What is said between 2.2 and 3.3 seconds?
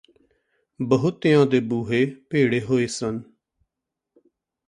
ਭੇੜੇ ਹੋਏ ਸਨ